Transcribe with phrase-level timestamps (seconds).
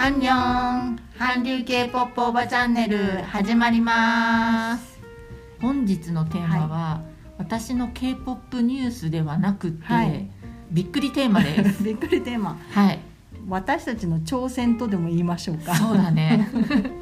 [0.00, 5.00] アンニョン韓流系ポップおばチャンネル始まります。
[5.60, 7.02] 本日のテーマは、
[7.36, 10.30] 私の K-POP ニュースではなくて、はい。
[10.70, 11.82] びっくりテーマです。
[11.84, 12.56] びっくりテーマ。
[12.70, 13.00] はい。
[13.48, 15.74] 私たちの挑戦とでも言いましょうか。
[15.74, 16.48] そうだね。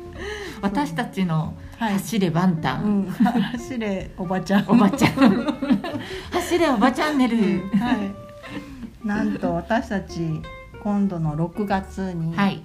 [0.62, 1.92] 私たちのはい。
[1.92, 4.64] 走れバンタン、うん、走れおばちゃん。
[4.68, 5.12] おばちゃん。
[6.32, 7.36] 走れおばチャンネル、
[7.78, 9.06] はい。
[9.06, 10.40] なんと私たち
[10.82, 12.62] 今度の6月に、はい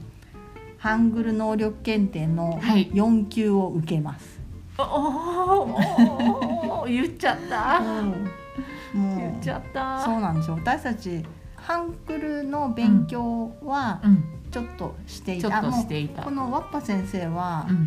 [0.81, 2.89] ハングル能力検定のはい。
[2.91, 4.41] 4級を受けます、
[4.79, 4.81] お
[6.81, 7.79] お言っちゃった。
[7.81, 8.15] も
[9.19, 10.03] 言っちゃうった。
[10.03, 10.55] そうなんですよ。
[10.55, 11.23] 私たち
[11.55, 14.23] ハングルの勉強はうん。
[14.49, 16.23] ちょっとしていた、もうしていた。
[16.23, 17.85] このワッパ先生はう、ん。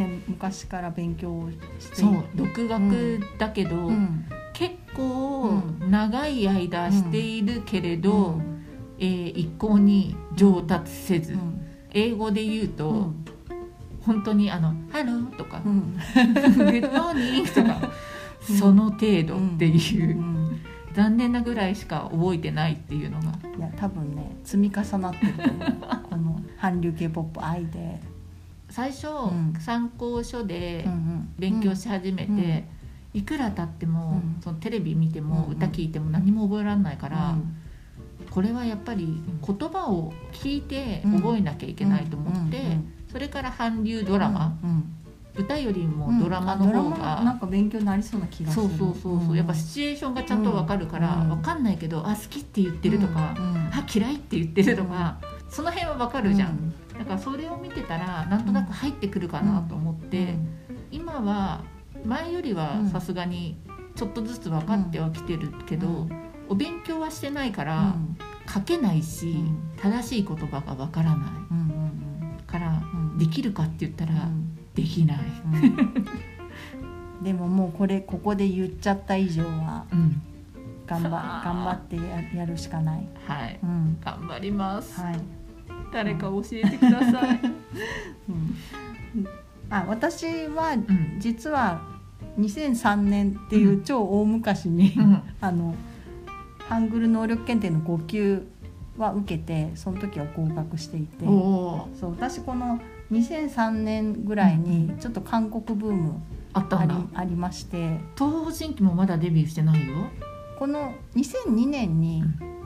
[0.00, 4.24] ね昔から勉強をしていそう独学だけど、うん。
[4.52, 8.62] 結構う長い間しているけれど、うん。
[9.00, 11.59] えー一向に上達せず、うん
[11.92, 13.24] 英語で言うと、うん。
[14.02, 17.90] 本当にあの「ハロー」とかうん「Good morning」とか、
[18.48, 18.56] うん。
[18.56, 20.60] その程度っていう、うん。
[20.94, 23.26] 残念なぐらいしか覚えてないっていうのが。
[23.56, 25.72] いや多分ね積み重なってると思う。
[26.10, 28.00] この韓流 k p o p 愛で、
[28.70, 29.54] 最初、ん。
[29.60, 31.28] 参考書でうんうん。
[31.38, 32.30] 勉強し始めて、
[33.14, 33.20] うん。
[33.20, 34.40] いくら経っても、うん。
[34.40, 35.52] そのテレビ見ても、うん。
[35.52, 37.56] 歌聞いても何も覚えられないから、うん
[38.30, 44.96] これはやっぱり言葉を聞いて覚えなきゃいけないと思って、うんうんそれから韓流ドラマ、うん
[45.34, 48.68] 歌よりもうんドラマの方あドラマながんか勉強になりそうな気がする。
[48.68, 49.36] そうそうそうそう、ん。
[49.36, 51.30] やっぱシチュエーションがちゃんとわかるから、うん。
[51.30, 53.44] わかんないけどあ好きって言ってるとか、うん。
[53.44, 53.56] うん。
[53.72, 56.98] あ嫌いって言ってるとか、その辺はわかるじゃん、うん。
[56.98, 60.34] だからそれを見てたらなんとなく入ってくるかなと思って、
[60.90, 61.64] 今は
[62.04, 62.90] 前よりはうん。
[62.90, 63.56] さすがに
[63.96, 66.10] ちょっとずつ分かってはきてるけど、うん。
[66.48, 68.16] お勉強はしてないかうら、ん
[68.52, 69.72] 書けないし、うん。
[69.80, 71.30] 正しい言葉がわからない。
[71.50, 71.90] うんうん
[72.46, 73.18] から、うん。
[73.18, 74.56] できるかって言ったら、うん。
[74.74, 75.48] できない、う
[77.20, 77.24] ん。
[77.24, 80.22] でももうこれここで言っちゃった以上はうん、
[80.86, 83.58] 頑張頑張ってややるしかない、はい。
[83.62, 83.98] うん。
[84.00, 85.20] 頑張ります、はい。
[85.92, 87.40] 誰か教えてください、
[88.28, 89.26] うん、
[89.68, 91.16] あ私はうん。
[91.18, 91.82] 実は
[92.38, 95.22] 2003年っていう超大昔に、うん。
[95.40, 95.74] あの
[96.70, 98.46] ハングル能力検定の5級
[98.96, 101.24] は受けてその時は合格していて。
[101.26, 106.22] そう私この2003年ぐらいにちょっと韓国ブーム
[106.52, 106.78] あった
[107.14, 107.98] ありまして。
[108.16, 109.94] 東方神起もまだデビューしてないよ、
[110.60, 112.22] この2002年に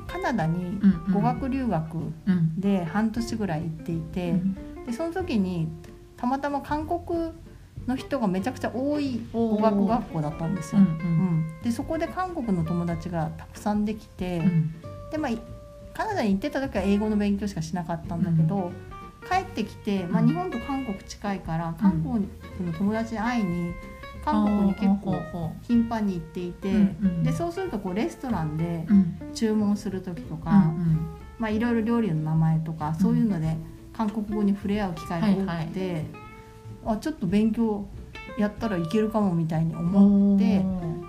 [0.06, 0.78] カナダに
[1.10, 2.60] 語学留学うん。
[2.60, 4.54] で半年ぐらい行っていて、うん。
[4.84, 5.68] でその時に
[6.18, 7.32] たまたま韓国
[7.86, 10.88] の人がめちゃくちゃ多い語学学校だったんですうんよ。
[10.88, 11.60] うん。
[11.62, 14.74] でそこで韓国の友達がたくさんできて、うん。
[15.10, 15.38] でまあい
[15.92, 18.72] カナダに行ってた時は英語の勉強しかしなかったんだけど、
[19.28, 22.26] 帰ってきて、まあ、うん日本と韓国近いから韓国
[22.66, 23.72] の友達に会いに
[24.24, 26.72] 韓国に結構頻繁に行っていて、
[27.22, 28.86] でそうするとこうレストランで
[29.34, 33.56] 注文する時とか、うんまあ、いろいろ料理の名前とかそういうので
[33.92, 36.04] 韓国語に触れ合う機会が多くて、
[36.86, 37.86] あちょっと勉強
[38.38, 40.60] やったらいけるかもみたいにうん思って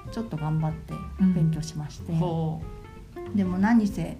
[0.09, 1.33] おちょっと頑張ってうん。
[1.33, 2.61] 勉強しまして、ーほ
[3.33, 4.17] でも何せ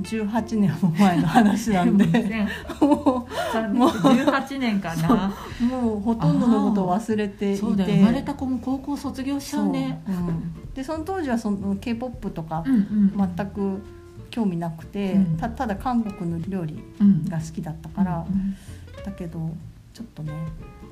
[0.00, 2.04] 18年も前の話うなんで。
[2.06, 3.26] も
[3.72, 5.32] もう18年かな。
[5.60, 7.60] うもうほとんどのことを忘れていて。
[7.60, 7.94] そうだよ。
[7.94, 10.02] 生まれた子も高校卒業しちゃうね。
[10.06, 10.16] そう。
[10.16, 10.74] うん。
[10.74, 13.34] でその当時はその k p o p とかうんうん。
[13.36, 13.82] 全く
[14.30, 15.36] 興味なくて、うん。
[15.36, 18.56] たただ韓国の料理うんが好きだったから、うん。
[19.04, 19.50] だけど
[19.92, 20.32] ちょっとね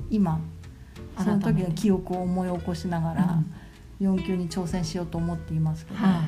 [0.09, 0.39] 今
[1.17, 3.43] その時の記憶を思い起こしながら
[4.01, 6.23] 4級に挑戦しようと思っていますけど、は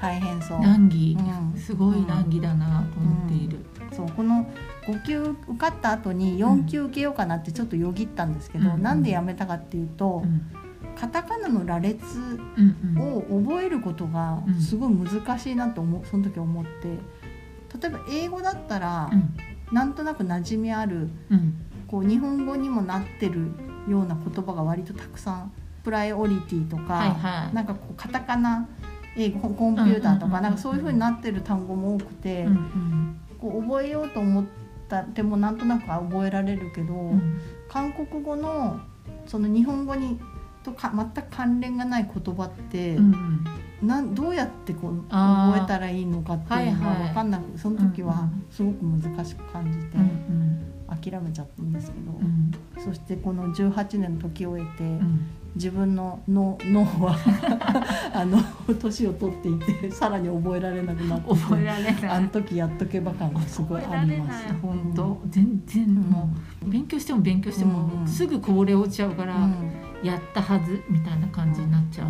[0.00, 0.58] 大変そう。
[0.58, 1.16] い難儀。
[1.18, 1.60] うん。
[1.60, 3.58] すごい難儀だなと思っている。
[3.92, 4.46] そうこの
[4.86, 8.82] 5級受かった後に4級受けようかなってちょっとよぎったんですけど、うん。
[8.82, 10.42] なんでやめたかっていうと、うん。
[10.96, 12.04] カタカナの羅列
[12.56, 13.16] うんうん。
[13.16, 14.60] を覚えることがうん。
[14.60, 16.70] すごい難しいなと思うその時思って。
[17.80, 19.36] 例えば英語だったらうん。
[19.72, 23.50] なんとなく馴染みあるうんこう日本語にもなってる
[23.88, 25.52] ような言葉が割とたくさん
[25.82, 27.54] プライオリティとか、はいはい。
[27.54, 28.68] なんかこうカタカナ
[29.16, 33.20] 英語コンピューターとかなんかそういう風になってる単語も多くて、うんうん。
[33.40, 34.44] こう覚えようと思っ
[34.88, 37.40] たでもなんとなく覚えられるけど、うん。
[37.68, 38.80] 韓国語の
[39.26, 40.20] その日本語に
[40.62, 43.44] とか全く関連がない言葉って、うん
[43.80, 43.88] うん。
[43.88, 47.08] なんどうやってこう覚えたらいいのかっていうのがはいはい。
[47.08, 48.46] 分かんなく、その時はうんうん。
[48.50, 49.96] すごく難しく感じて。
[49.96, 50.57] うんうん
[51.00, 52.52] 諦めちゃったんですけど、うん。
[52.82, 55.26] そしてこの18年の時を経て、うん。
[55.54, 57.16] 自分の脳脳は
[58.14, 58.38] あの
[58.74, 62.08] 年を取っていてさらに覚えられなくなってて覚えられない。
[62.08, 64.44] あの時やっとけば感がすごいあります。
[64.62, 66.30] 本当、全然も
[66.64, 69.88] う勉強しても勉強しても、すぐこぼれ落ちちゃうから、うん。
[70.02, 72.08] やったはずみたいな感じになっちゃう、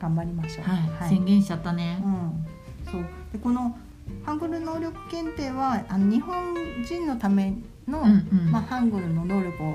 [0.00, 0.64] 頑張りましょう。
[0.64, 3.02] はい、宣言しちゃったね、うん、そう。
[3.32, 3.76] でこの
[4.24, 6.54] ハングル能力検定はあの日本
[6.84, 7.54] 人のため
[7.88, 8.50] の、うんうん。
[8.50, 9.74] まあ、ハングルの能力を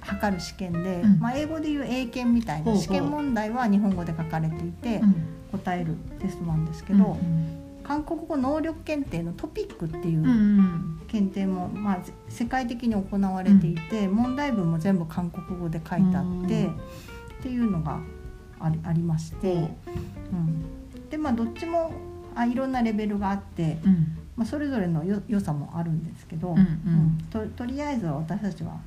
[0.00, 1.18] 測る試験で、うん。
[1.20, 5.14] まあ、英語でいう英検みたいな試験問題は日本語で書かれていてうん
[5.50, 7.16] 答えるテストなんですけうんど、
[7.82, 11.00] 韓国語能力検定のトピックっていううんうん。
[11.08, 11.98] 検定も、まあ、
[12.28, 16.80] 世界的に行われていて、問題文も全部韓国語で書いてあって、うん
[17.38, 18.00] っていうのが
[18.60, 21.92] ありありまして、うん、でまあどっちも
[22.38, 24.16] あいろんなレベルがあって、うん。
[24.36, 27.18] まあ、それぞれのよ良さもあるんですけど、うんうん。
[27.30, 28.78] ととりあえずは私たちは、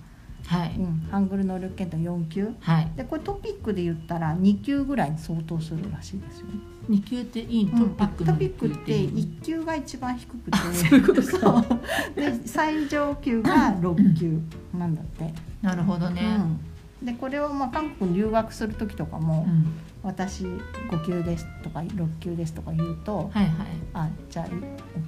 [0.45, 2.92] はい、うん、ハングル能力検定4級はい。
[2.95, 6.53] でこれトピックで言ったら2級ぐらいに相当するらしいですよね。
[6.88, 7.80] 二級っていいうん。
[7.80, 9.07] TOPIK のあ TOPIK っていい
[9.39, 10.57] 1級が一番低くて。
[10.57, 11.21] そういうこと？
[11.39, 11.80] か
[12.15, 14.39] で最上級が6級
[14.77, 15.33] なんだって。
[15.62, 16.59] なるほどね、うん、
[17.03, 23.51] でこれをまあ韓国に留学する時とかもうん「私5級です」とか「6級です」とか言うとはいはい
[23.94, 24.45] 「あじゃあ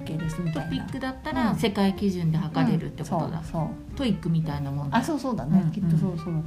[0.02, 0.70] OK です」みたいな。
[0.72, 1.54] TOPIK だったらうん。
[1.54, 3.96] 世界基準で測れるってことだ、うんそうそう。
[3.96, 4.96] TOEIC みたいなもんだ。
[4.98, 6.44] あそうそうだね、うんきっとそうそうだと思う。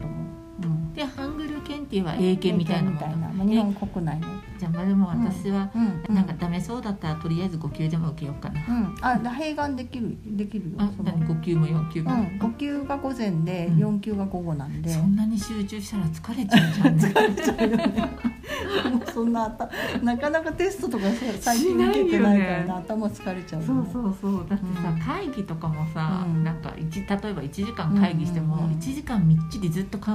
[0.64, 0.94] うん。
[0.94, 3.08] でハングル検定は英検みたいなもんだ。
[3.08, 4.28] みたいな、まあ、日本国内の。
[4.58, 10.76] じゃあまあでも私は、うんなんかダメそうだったらとりあえず5級でも受けようかな、うん、あ併願できるできるよ。
[10.78, 13.98] あ何？5級も4級も、うん、5級が午前でうん。
[13.98, 17.14] 4級が午後なんで、そんなに集中したら疲れちゃうじゃん。
[17.14, 18.12] 疲れちゃうよね
[18.92, 19.58] もうそんな
[20.04, 22.66] なかなかテストとかさ最近受けてないからね。
[22.68, 23.90] な頭疲れちゃうよね。
[23.92, 24.46] そうそうそう。
[24.50, 25.00] だってさ、うん。
[25.00, 26.44] 会議とかもさ、うん。
[26.44, 28.78] なんか一例えば1時間会議しても、うんうんうん。
[28.78, 30.12] 1時間みっちりずっと考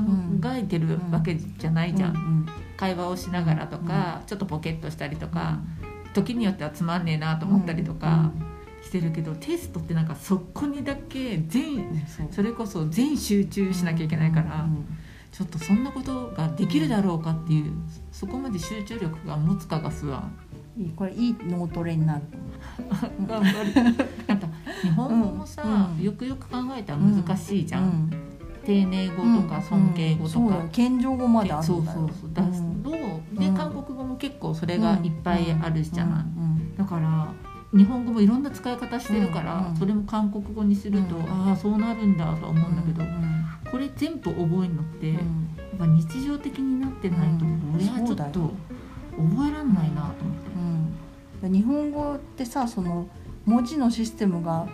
[0.56, 2.46] えてるわけじゃないじゃん、うん
[2.82, 5.60] 会話をしながらとか、ちょっとポケットしたりとか、
[6.14, 8.32] 時によってはつまんねえなと思ったりとか
[8.82, 11.78] してるけど、テストってなんかそこにだけ全う。
[11.92, 14.98] んそれこそ全集中しなきゃいけないから、うん。
[15.30, 17.72] ちょっとそんなことができるだろうかっていう
[18.10, 20.36] そこまで集中力が持つかが不安。
[20.96, 22.22] これいい脳トレになる
[23.28, 23.96] 頑張る。
[24.26, 24.48] なんか
[24.82, 25.98] 日本語もさ、うん。
[25.98, 26.02] うん。
[26.02, 28.10] よくよく考えたら難しいじゃん、うん。
[28.64, 30.62] 丁寧語とか尊敬語とそうだよ。
[30.62, 31.98] か、謙譲語まであるそうんだよ。
[31.98, 32.46] そうそうだ、う。
[32.46, 32.52] ん
[34.62, 37.28] それがいっぱいあるじゃない、うんだから
[37.76, 41.48] 日本語もいろんな使い方してるから、うんうんそれも韓国語にすると、うん。
[41.48, 45.16] ああそうなるんだとは思うんだけど、うんこれ全部覚えるのって、うん。
[45.16, 45.20] や
[45.76, 47.48] っぱ日常的になってないと、う。
[47.48, 47.74] ん。
[47.74, 48.52] 俺はちょっと
[49.16, 50.36] 覚えらんないなと思っ
[51.40, 51.46] て。
[51.46, 51.52] うん。
[51.52, 53.08] 日本語ってさその
[53.46, 54.66] 文字のシステムが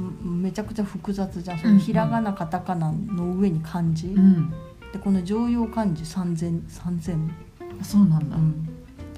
[0.00, 1.58] んめちゃくちゃ複雑じゃん。
[1.58, 4.50] そのひらがなカタカナの上に漢字、うん、
[4.92, 7.30] でこの常用漢字3000 3000、
[7.82, 8.36] そうなんだ、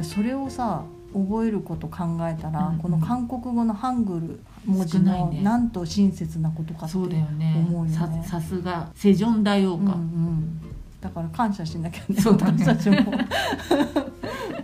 [0.05, 5.43] それをさ覚えること考えたら、うんこの韓国語のハングル文字の少ないね。
[5.43, 7.65] なんと親切なことかってそうだよね。
[7.69, 8.23] 思うよね。
[8.23, 10.61] ささすがセジョン大王うんうか、ん、
[11.01, 12.21] だから感謝しなきゃね。
[12.21, 12.65] そうだね。
[12.65, 12.97] 私たちも、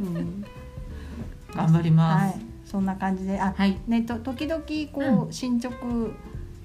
[0.01, 0.45] うん、
[1.55, 2.25] 頑張ります。
[2.25, 2.41] はい。
[2.67, 3.41] そんな感じで。
[3.41, 4.63] あはい、ね、と時々
[4.93, 5.75] こう、進捗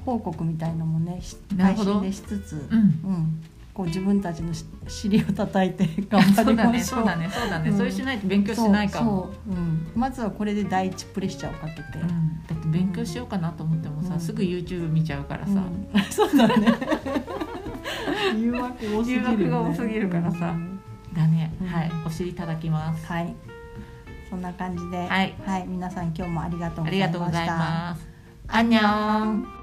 [0.06, 2.80] 報告みたいのもねし配信でしつつ、うん。
[2.80, 3.44] うん
[3.78, 7.06] こう自分たちのし尻を叩いて 頑張そうりましょう。
[7.06, 7.78] だねそうだねそうだね、うん。
[7.78, 9.32] それしないと勉強しないかも。
[9.46, 9.64] そうそう。
[9.64, 12.07] うん、まずはこれで第一プレッシャーをかけて、うん、
[12.48, 14.19] だって勉強しようかなと思ってもさ、うん。
[14.19, 16.02] すぐ YouTube 見ちゃうからさ、うん。
[16.10, 16.74] そうだね。
[18.36, 20.48] 誘惑多すぎるよね、誘惑が多すぎるからさ。
[20.48, 20.80] うん。
[21.16, 21.68] だね、うん。
[21.68, 21.92] はい。
[22.04, 23.06] お尻いただきます。
[23.06, 23.36] はい。
[24.28, 25.36] そんな感じで、はい。
[25.46, 27.12] はい、皆さん今日もありがとうございました。
[27.12, 28.07] ありがとうございます。
[28.48, 29.56] アンニョン